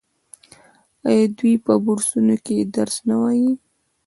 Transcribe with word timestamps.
آیا 1.07 1.25
دوی 1.37 1.53
په 1.65 1.73
بورسونو 1.83 2.33
درس 2.75 2.97
نه 3.09 3.15
وايي؟ 3.21 3.51